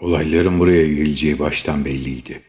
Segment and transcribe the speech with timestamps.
[0.00, 2.42] Olayların buraya geleceği baştan belliydi.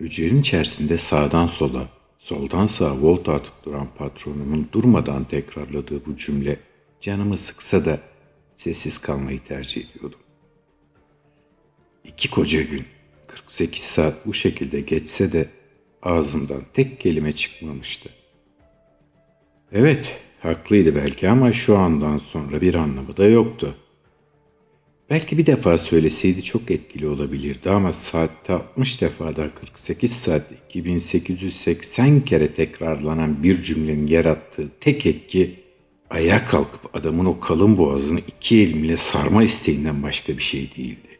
[0.00, 1.88] Hücrenin içerisinde sağdan sola,
[2.18, 6.56] soldan sağa volta atıp duran patronumun durmadan tekrarladığı bu cümle
[7.00, 8.00] canımı sıksa da
[8.56, 10.18] sessiz kalmayı tercih ediyordum.
[12.04, 12.84] İki koca gün,
[13.26, 15.48] 48 saat bu şekilde geçse de
[16.02, 18.10] ağzımdan tek kelime çıkmamıştı.
[19.72, 23.76] Evet, haklıydı belki ama şu andan sonra bir anlamı da yoktu.
[25.10, 32.54] Belki bir defa söyleseydi çok etkili olabilirdi ama saatte 60 defadan 48 saat 2880 kere
[32.54, 35.60] tekrarlanan bir cümlenin yarattığı tek etki
[36.10, 41.18] ayağa kalkıp adamın o kalın boğazını iki elimle sarma isteğinden başka bir şey değildi.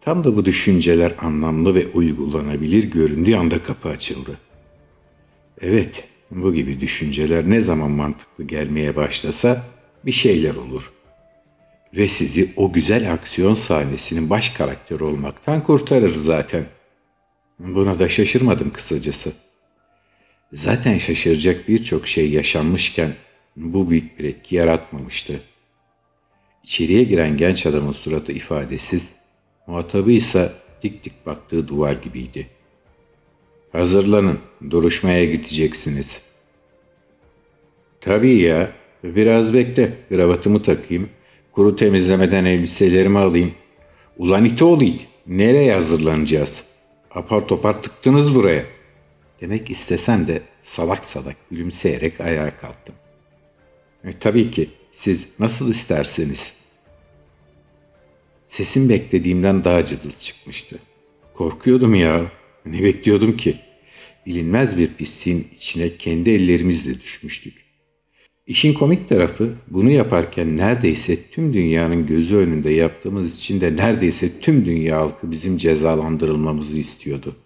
[0.00, 4.38] Tam da bu düşünceler anlamlı ve uygulanabilir göründüğü anda kapı açıldı.
[5.60, 9.64] Evet, bu gibi düşünceler ne zaman mantıklı gelmeye başlasa
[10.06, 10.97] bir şeyler olur.''
[11.96, 16.64] Ve sizi o güzel aksiyon sahnesinin baş karakteri olmaktan kurtarır zaten.
[17.58, 19.32] Buna da şaşırmadım kısacası.
[20.52, 23.14] Zaten şaşıracak birçok şey yaşanmışken
[23.56, 25.40] bu büyük bir etki yaratmamıştı.
[26.64, 29.08] İçeriye giren genç adamın suratı ifadesiz,
[29.66, 30.52] muhatabı ise
[30.82, 32.46] dik dik baktığı duvar gibiydi.
[33.72, 34.38] Hazırlanın,
[34.70, 36.22] duruşmaya gideceksiniz.
[38.00, 38.72] Tabii ya,
[39.04, 41.08] biraz bekle, kravatımı takayım,
[41.58, 43.54] Kuru temizlemeden elbiselerimi alayım.
[44.18, 45.08] Ulan it.
[45.26, 46.64] Nereye hazırlanacağız?
[47.10, 48.64] Apar topar tıktınız buraya.
[49.40, 52.94] Demek istesem de salak salak gülümseyerek ayağa kalktım.
[54.04, 56.54] E, tabii ki siz nasıl isterseniz.
[58.44, 60.78] Sesim beklediğimden daha cıdız çıkmıştı.
[61.34, 62.32] Korkuyordum ya.
[62.66, 63.56] Ne bekliyordum ki?
[64.26, 67.67] Bilinmez bir pisliğin içine kendi ellerimizle düşmüştük.
[68.48, 74.64] İşin komik tarafı bunu yaparken neredeyse tüm dünyanın gözü önünde yaptığımız için de neredeyse tüm
[74.64, 77.36] dünya halkı bizim cezalandırılmamızı istiyordu.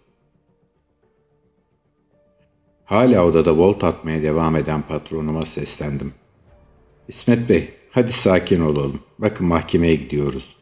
[2.85, 6.13] Hala odada volt atmaya devam eden patronuma seslendim.
[7.09, 9.01] İsmet Bey, hadi sakin olalım.
[9.19, 10.57] Bakın mahkemeye gidiyoruz.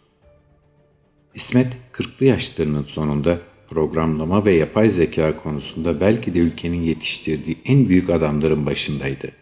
[1.34, 3.38] İsmet, kırklı yaşlarının sonunda
[3.68, 9.32] programlama ve yapay zeka konusunda belki de ülkenin yetiştirdiği en büyük adamların başındaydı.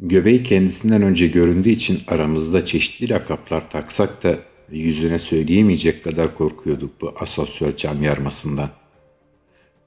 [0.00, 4.38] Göbeği kendisinden önce göründüğü için aramızda çeşitli lakaplar taksak da
[4.70, 8.70] yüzüne söyleyemeyecek kadar korkuyorduk bu asosyal cam yarmasından.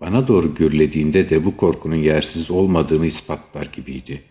[0.01, 4.23] Bana doğru gürlediğinde de bu korkunun yersiz olmadığını ispatlar gibiydi.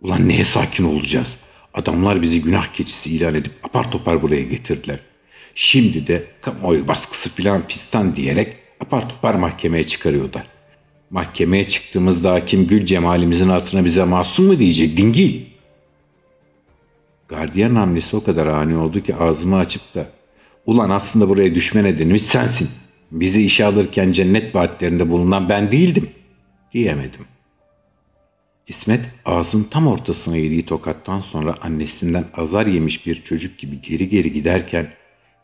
[0.00, 1.36] Ulan neye sakin olacağız?
[1.74, 5.00] Adamlar bizi günah keçisi ilan edip apar topar buraya getirdiler.
[5.54, 10.59] Şimdi de kamuoyu baskısı filan pistan diyerek apar topar mahkemeye çıkarıyorlar.''
[11.10, 15.40] Mahkemeye çıktığımızda hakim Gül Cemal'imizin altına bize masum mu diyecek dingil?
[17.28, 20.06] Gardiyan hamlesi o kadar ani oldu ki ağzımı açıp da
[20.66, 22.68] ulan aslında buraya düşme nedenimiz sensin.
[23.10, 26.10] Bizi işe alırken cennet vaatlerinde bulunan ben değildim
[26.72, 27.24] diyemedim.
[28.68, 34.32] İsmet ağzın tam ortasına yediği tokattan sonra annesinden azar yemiş bir çocuk gibi geri geri
[34.32, 34.88] giderken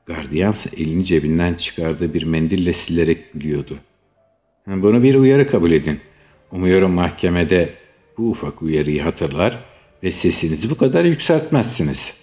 [0.07, 3.96] gardiyansa elini cebinden çıkardığı bir mendille silerek gülüyordu.''
[4.67, 6.01] Bunu bir uyarı kabul edin.
[6.53, 7.75] Umuyorum mahkemede
[8.19, 9.65] bu ufak uyarıyı hatırlar
[10.03, 12.21] ve sesinizi bu kadar yükseltmezsiniz.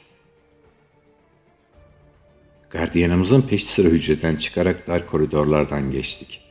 [2.70, 6.42] Gardiyanımızın peş sıra hücreden çıkarak dar koridorlardan geçtik.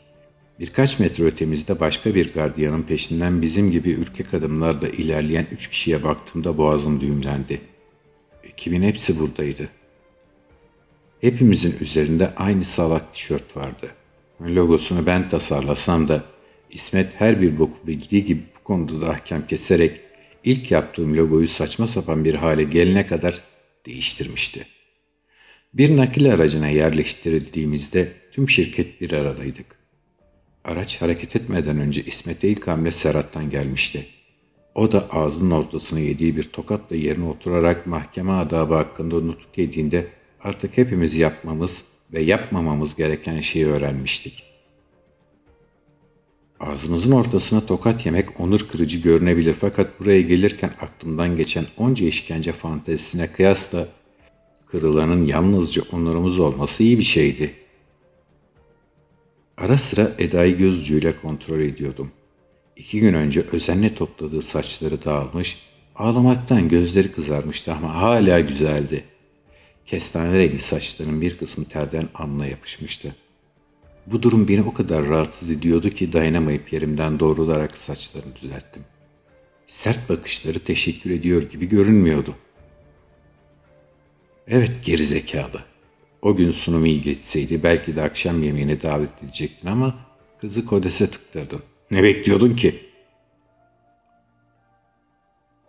[0.61, 6.59] Birkaç metre ötemizde başka bir gardiyanın peşinden bizim gibi ürkek adımlarla ilerleyen üç kişiye baktığımda
[6.59, 7.61] boğazım düğümlendi.
[8.45, 9.69] Ekibin hepsi buradaydı.
[11.21, 14.02] Hepimizin üzerinde aynı salak tişört vardı.''
[14.47, 16.25] Logosunu ben tasarlasam da
[16.71, 20.01] İsmet her bir boku bildiği gibi bu konuda da ahkam keserek
[20.45, 23.41] ilk yaptığım logoyu saçma sapan bir hale gelene kadar
[23.87, 24.67] değiştirmişti.
[25.75, 29.67] Bir nakil aracına yerleştirildiğimizde tüm şirket bir aradaydık.
[30.65, 34.07] Araç hareket etmeden önce İsmet'e ilk hamle Serhat'tan gelmişti.
[34.75, 40.07] O da ağzının ortasına yediği bir tokatla yerine oturarak mahkeme adabı hakkında nutuk yediğinde
[40.41, 44.43] artık hepimiz yapmamız ve yapmamamız gereken şeyi öğrenmiştik.
[46.61, 53.33] Ağzımızın ortasına tokat yemek onur kırıcı görünebilir fakat buraya gelirken aklımdan geçen onca işkence fantezisine
[53.33, 53.87] kıyasla
[54.67, 57.55] kırılanın yalnızca onurumuz olması iyi bir şeydi.
[59.57, 62.11] Ara sıra Eda'yı göz ucuyla kontrol ediyordum.
[62.77, 65.59] İki gün önce özenle topladığı saçları dağılmış,
[65.97, 69.05] ağlamaktan gözleri kızarmıştı ama hala güzeldi.
[69.87, 73.15] Kestane rengi saçlarının bir kısmı terden alnına yapışmıştı.
[74.07, 78.83] Bu durum beni o kadar rahatsız ediyordu ki dayanamayıp yerimden doğrularak saçlarını düzelttim.
[79.67, 82.35] Sert bakışları teşekkür ediyor gibi görünmüyordu.
[84.49, 85.65] Evet gerizekalı.
[86.23, 89.95] O gün sunumu iyi geçseydi belki de akşam yemeğine davet edecektin ama
[90.41, 91.63] kızı kodese tıktırdın.
[91.91, 92.92] Ne bekliyordun ki?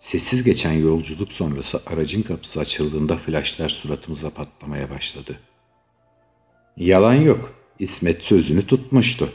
[0.03, 5.39] Sessiz geçen yolculuk sonrası aracın kapısı açıldığında flaşlar suratımıza patlamaya başladı.
[6.77, 7.53] Yalan yok.
[7.79, 9.29] İsmet sözünü tutmuştu.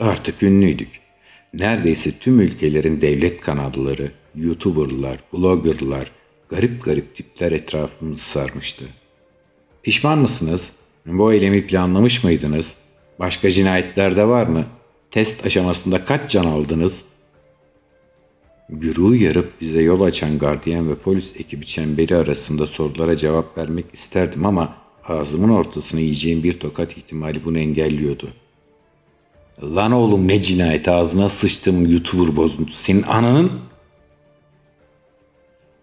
[0.00, 1.00] Artık ünlüydük.
[1.54, 6.10] Neredeyse tüm ülkelerin devlet kanalları, YouTuber'lar, blogger'lar,
[6.48, 8.84] garip garip tipler etrafımızı sarmıştı.
[9.82, 10.80] Pişman mısınız?
[11.06, 12.76] Bu eylemi planlamış mıydınız?
[13.18, 14.64] Başka cinayetler de var mı?
[15.10, 17.13] Test aşamasında kaç can aldınız?
[18.68, 24.46] Güruğu yarıp bize yol açan gardiyan ve polis ekibi çemberi arasında sorulara cevap vermek isterdim
[24.46, 28.32] ama ağzımın ortasını yiyeceğim bir tokat ihtimali bunu engelliyordu.
[29.62, 33.52] Lan oğlum ne cinayet ağzına sıçtım YouTuber bozuntusu senin ananın...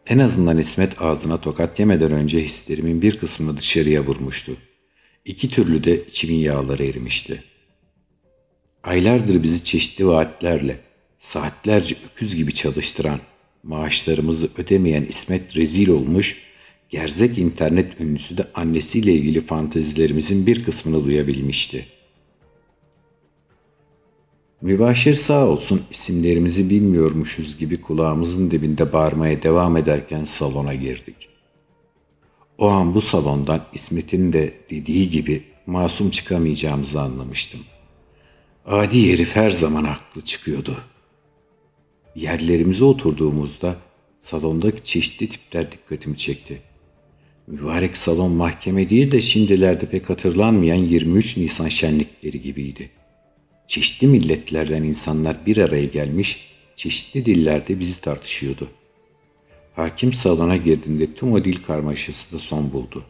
[0.07, 4.51] En azından İsmet ağzına tokat yemeden önce hislerimin bir kısmını dışarıya vurmuştu.
[5.25, 7.43] İki türlü de içimin yağları erimişti.
[8.83, 10.79] Aylardır bizi çeşitli vaatlerle,
[11.21, 13.19] saatlerce öküz gibi çalıştıran,
[13.63, 16.43] maaşlarımızı ödemeyen İsmet rezil olmuş,
[16.89, 21.85] gerzek internet ünlüsü de annesiyle ilgili fantezilerimizin bir kısmını duyabilmişti.
[24.61, 31.29] Mübaşir sağ olsun isimlerimizi bilmiyormuşuz gibi kulağımızın dibinde bağırmaya devam ederken salona girdik.
[32.57, 37.59] O an bu salondan İsmet'in de dediği gibi masum çıkamayacağımızı anlamıştım.
[38.65, 40.77] Adi herif her zaman haklı çıkıyordu.
[42.15, 43.75] Yerlerimize oturduğumuzda
[44.19, 46.61] salondaki çeşitli tipler dikkatimi çekti.
[47.47, 52.89] Mübarek salon mahkeme değil de şimdilerde pek hatırlanmayan 23 Nisan şenlikleri gibiydi.
[53.67, 58.67] Çeşitli milletlerden insanlar bir araya gelmiş, çeşitli dillerde bizi tartışıyordu.
[59.75, 63.03] Hakim salona girdiğinde tüm o dil karmaşası da son buldu.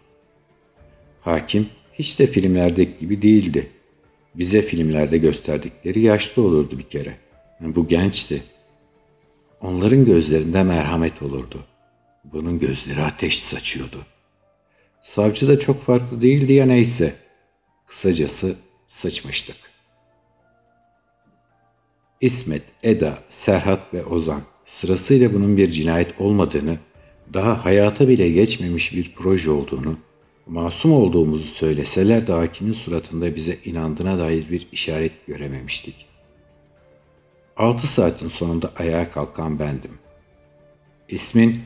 [1.21, 3.67] Hakim hiç de filmlerdeki gibi değildi.
[4.35, 7.17] Bize filmlerde gösterdikleri yaşlı olurdu bir kere.
[7.59, 8.43] Bu gençti.
[9.61, 11.65] Onların gözlerinde merhamet olurdu.
[12.23, 14.05] Bunun gözleri ateş saçıyordu.
[15.01, 17.15] Savcı da çok farklı değildi ya neyse.
[17.87, 18.55] Kısacası
[18.87, 19.55] sıçmıştık.
[22.21, 26.77] İsmet, Eda, Serhat ve Ozan sırasıyla bunun bir cinayet olmadığını,
[27.33, 29.97] daha hayata bile geçmemiş bir proje olduğunu,
[30.47, 36.10] masum olduğumuzu söyleseler de hakimin suratında bize inandığına dair bir işaret görememiştik.
[37.61, 39.91] Altı saatin sonunda ayağa kalkan bendim.
[41.09, 41.59] İsmin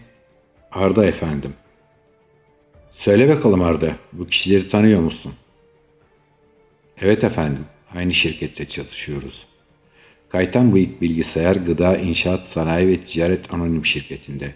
[0.71, 1.53] Arda efendim.
[2.92, 5.33] Söyle bakalım Arda, bu kişileri tanıyor musun?
[7.01, 7.65] Evet efendim,
[7.95, 9.45] aynı şirkette çalışıyoruz.
[10.30, 14.53] Kaytan Bıyık Bilgisayar Gıda İnşaat Sanayi ve Ticaret Anonim Şirketi'nde.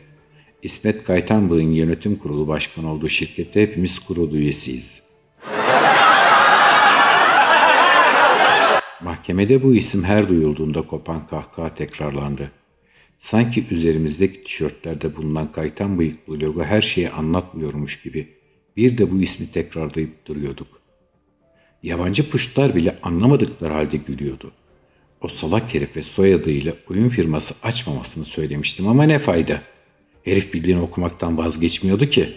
[0.62, 5.02] İsmet Kaytan Bıyık'ın yönetim kurulu başkanı olduğu şirkette hepimiz kurul üyesiyiz.
[9.02, 12.52] Mahkemede bu isim her duyulduğunda kopan kahkaha tekrarlandı.
[13.18, 18.28] Sanki üzerimizdeki tişörtlerde bulunan kaytan bıyıklı logo her şeyi anlatmıyormuş gibi
[18.78, 20.68] bir de bu ismi tekrarlayıp duruyorduk.
[21.84, 24.52] Yabancı puştlar bile anlamadıkları halde gülüyordu.
[25.22, 29.62] O salak herife soyadıyla oyun firması açmamasını söylemiştim ama ne fayda.
[30.24, 32.30] Herif bildiğini okumaktan vazgeçmiyordu ki.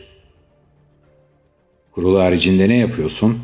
[1.91, 3.39] Kurul haricinde ne yapıyorsun?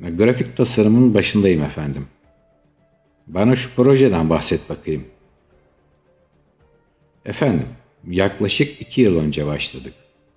[0.00, 2.06] Grafik tasarımın başındayım efendim.
[3.26, 5.04] Bana şu projeden bahset bakayım.
[7.24, 7.68] Efendim,
[8.08, 9.94] yaklaşık iki yıl önce başladık.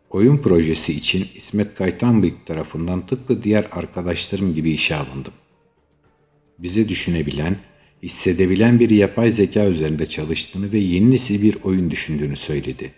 [0.10, 5.34] Oyun projesi için İsmet Kaytanbıyık tarafından tıpkı diğer arkadaşlarım gibi işe alındım.
[6.60, 7.58] Bizi düşünebilen,
[8.04, 12.94] hissedebilen bir yapay zeka üzerinde çalıştığını ve yeni nesil bir oyun düşündüğünü söyledi.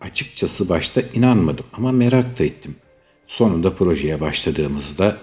[0.00, 2.76] Açıkçası başta inanmadım ama merak da ettim.
[3.26, 5.18] Sonunda projeye başladığımızda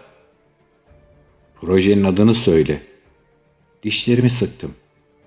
[1.61, 2.92] projenin adını söyle.
[3.83, 4.75] Dişlerimi sıktım.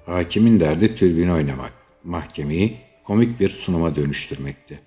[0.06, 1.72] Hakimin derdi türbini oynamak,
[2.04, 4.80] mahkemeyi komik bir sunuma dönüştürmekti.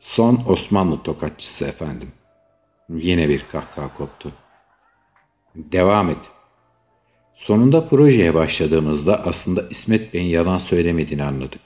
[0.00, 2.08] Son Osmanlı tokatçısı efendim.
[2.88, 4.32] Yine bir kahkaha koptu.
[5.54, 6.18] Devam et.
[7.34, 11.60] Sonunda projeye başladığımızda aslında İsmet Bey'in yalan söylemediğini anladık.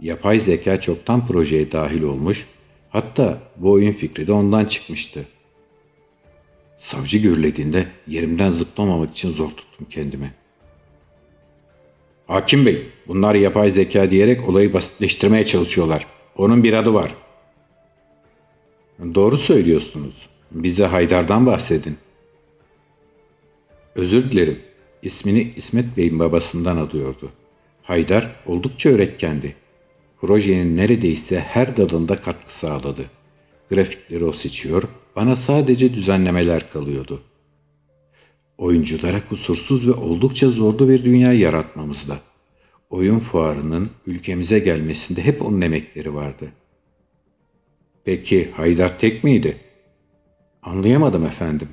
[0.00, 2.46] Yapay zeka çoktan projeye dahil olmuş,
[2.90, 5.26] hatta bu oyun fikri de ondan çıkmıştı.
[6.78, 10.34] Savcı gürlediğinde yerimden zıplamamak için zor tuttum kendimi.
[12.26, 16.06] Hakim Bey, bunlar yapay zeka diyerek olayı basitleştirmeye çalışıyorlar.
[16.36, 17.14] Onun bir adı var.
[19.14, 20.26] Doğru söylüyorsunuz.
[20.50, 21.96] Bize Haydar'dan bahsedin.
[23.94, 24.58] Özür dilerim.
[25.02, 27.30] İsmini İsmet Bey'in babasından alıyordu.
[27.82, 29.56] Haydar oldukça öğretkendi.
[30.20, 33.04] Projenin neredeyse her dalında katkı sağladı.
[33.70, 34.82] Grafikleri o seçiyor,
[35.16, 37.22] bana sadece düzenlemeler kalıyordu.
[38.58, 42.18] Oyunculara kusursuz ve oldukça zorlu bir dünya yaratmamızda.
[42.90, 46.52] Oyun fuarının ülkemize gelmesinde hep onun emekleri vardı.
[48.04, 49.56] Peki Haydar tek miydi?
[50.62, 51.68] Anlayamadım efendim.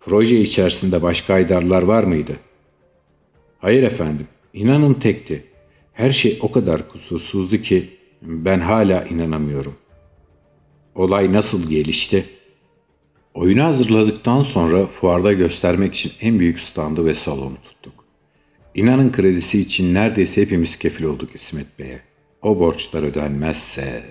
[0.00, 2.36] Proje içerisinde başka Haydarlar var mıydı?
[3.58, 5.44] Hayır efendim, inanın tekti.
[5.92, 7.90] Her şey o kadar kusursuzdu ki
[8.22, 9.74] ben hala inanamıyorum.
[10.98, 12.26] Olay nasıl gelişti?
[13.34, 18.04] Oyunu hazırladıktan sonra fuarda göstermek için en büyük standı ve salonu tuttuk.
[18.74, 22.02] İnanın kredisi için neredeyse hepimiz kefil olduk İsmet Bey'e.
[22.42, 24.02] O borçlar ödenmezse...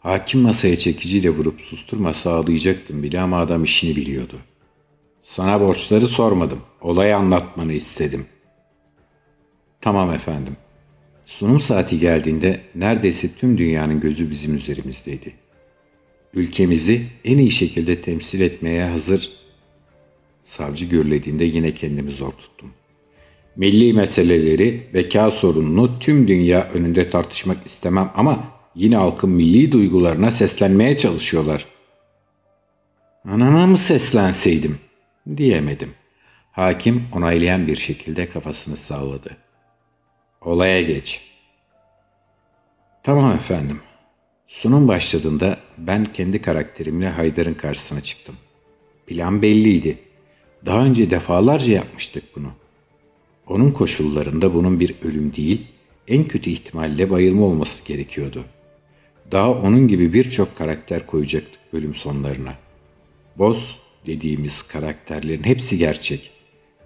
[0.00, 4.36] Hakim masaya çekiciyle vurup susturma sağlayacaktım bile ama adam işini biliyordu.
[5.22, 6.60] Sana borçları sormadım.
[6.80, 8.26] Olayı anlatmanı istedim.
[9.80, 10.56] Tamam efendim.
[11.28, 15.34] Sunum saati geldiğinde neredeyse tüm dünyanın gözü bizim üzerimizdeydi.
[16.34, 19.30] Ülkemizi en iyi şekilde temsil etmeye hazır
[20.42, 22.70] savcı gürlediğinde yine kendimi zor tuttum.
[23.56, 30.98] Milli meseleleri, beka sorununu tüm dünya önünde tartışmak istemem ama yine halkın milli duygularına seslenmeye
[30.98, 31.66] çalışıyorlar.
[33.24, 34.78] Anana mı seslenseydim?
[35.36, 35.90] Diyemedim.
[36.52, 39.47] Hakim onaylayan bir şekilde kafasını salladı.
[40.40, 41.20] Olaya geç.
[43.02, 43.80] Tamam efendim.
[44.46, 48.36] Sunum başladığında ben kendi karakterimle Haydar'ın karşısına çıktım.
[49.06, 49.98] Plan belliydi.
[50.66, 52.48] Daha önce defalarca yapmıştık bunu.
[53.46, 55.66] Onun koşullarında bunun bir ölüm değil,
[56.08, 58.44] en kötü ihtimalle bayılma olması gerekiyordu.
[59.32, 62.54] Daha onun gibi birçok karakter koyacaktık bölüm sonlarına.
[63.36, 66.30] Boz dediğimiz karakterlerin hepsi gerçek.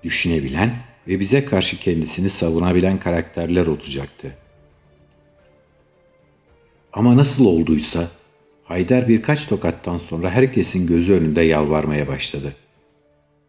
[0.04, 4.36] Düşünebilen ve bize karşı kendisini savunabilen karakterler olacaktı.
[6.92, 8.10] Ama nasıl olduysa
[8.64, 12.54] Haydar birkaç tokattan sonra herkesin gözü önünde yalvarmaya başladı.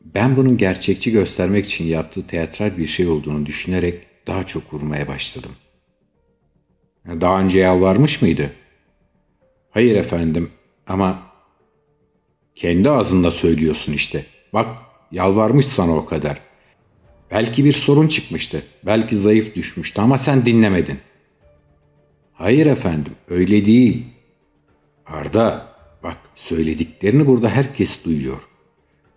[0.02, 5.52] Ben bunun gerçekçi göstermek için yaptığı teatral bir şey olduğunu düşünerek daha çok vurmaya başladım.
[7.08, 8.52] Daha önce yalvarmış mıydı?
[9.70, 10.52] Hayır efendim
[10.88, 11.20] ama
[12.56, 14.26] kendi ağzında söylüyorsun işte.
[14.54, 14.68] Bak
[15.12, 16.42] yalvarmış sana o kadar.
[17.34, 18.64] Belki bir sorun çıkmıştı.
[18.86, 20.98] Belki zayıf düşmüştü ama sen dinlemedin.
[22.34, 24.04] Hayır efendim öyle değil.
[25.06, 25.68] Arda
[26.04, 28.38] bak söylediklerini burada herkes duyuyor.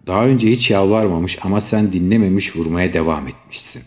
[0.06, 3.82] Daha önce hiç yalvarmamış ama sen dinlememiş vurmaya devam etmişsin.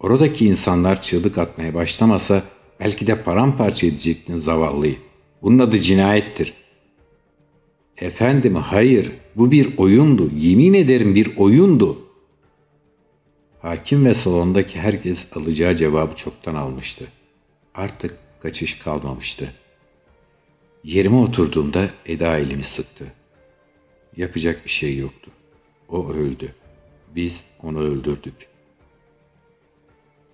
[0.00, 2.42] Oradaki insanlar çığlık atmaya başlamasa
[2.80, 4.96] belki de paramparça edecektin zavallıyı.
[5.42, 6.54] Bunun adı cinayettir.
[7.96, 10.30] Efendim hayır bu bir oyundu.
[10.36, 12.05] Yemin ederim bir oyundu.
[13.66, 17.04] Hakim ve salondaki herkes alacağı cevabı çoktan almıştı.
[17.74, 19.52] Artık kaçış kalmamıştı.
[20.84, 23.04] Yerime oturduğumda Eda elimi sıktı.
[24.16, 25.30] Yapacak bir şey yoktu.
[25.88, 26.54] O öldü.
[27.14, 28.46] Biz onu öldürdük.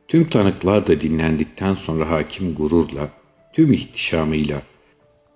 [0.09, 3.09] Tüm tanıklar da dinlendikten sonra hakim gururla,
[3.53, 4.62] tüm ihtişamıyla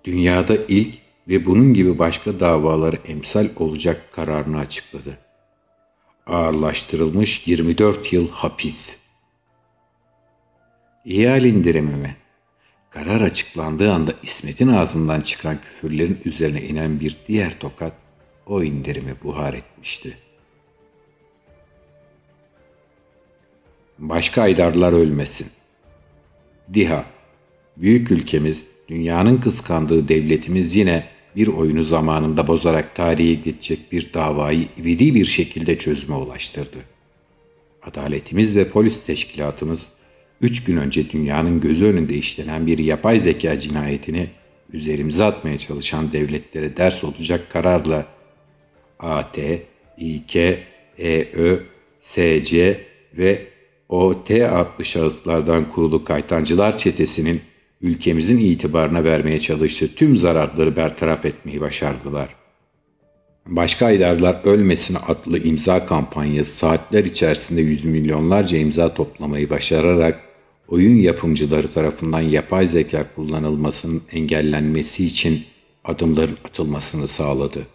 [0.03, 0.93] dünyada ilk
[1.27, 5.26] ve bunun gibi başka davaları emsal olacak kararını açıkladı.
[6.27, 9.07] Ağırlaştırılmış 24 yıl hapis.
[11.05, 12.15] İhal indirimime.
[12.89, 17.93] Karar açıklandığı anda İsmet'in ağzından çıkan küfürlerin üzerine inen bir diğer tokat
[18.45, 20.17] o indirimi buhar etmişti.
[23.99, 25.47] Başka aydarlar ölmesin.
[26.73, 27.05] Diha,
[27.77, 35.15] büyük ülkemiz, dünyanın kıskandığı devletimiz yine bir oyunu zamanında bozarak tarihe geçecek bir davayı ivedi
[35.15, 36.77] bir şekilde çözüme ulaştırdı.
[37.83, 39.91] Adaletimiz ve polis teşkilatımız
[40.41, 44.29] üç gün önce dünyanın gözü önünde işlenen bir yapay zeka cinayetini
[44.73, 48.05] üzerimize atmaya çalışan devletlere ders olacak kararla
[48.99, 49.37] AT,
[49.97, 50.35] İK,
[50.97, 51.59] EÖ,
[51.99, 52.79] SC
[53.17, 53.47] ve
[53.89, 57.41] OT adlı şahıslardan kurulu kaytancılar çetesinin
[57.81, 62.29] ülkemizin itibarına vermeye çalıştığı tüm zararları bertaraf etmeyi başardılar.
[63.47, 70.21] Başka aydarlar ölmesin adlı imza kampanyası saatler içerisinde yüz milyonlarca imza toplamayı başararak
[70.67, 75.43] oyun yapımcıları tarafından yapay zeka kullanılmasının engellenmesi için
[75.83, 77.67] adımların atılmasını sağladı.